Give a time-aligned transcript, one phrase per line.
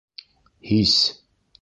[0.69, 0.97] Һис